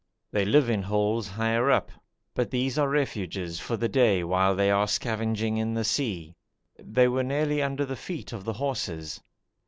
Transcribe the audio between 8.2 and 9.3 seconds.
of the horses.